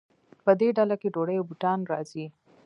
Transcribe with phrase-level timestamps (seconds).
[0.45, 2.25] په دې ډله کې ډوډۍ او بوټان راځي.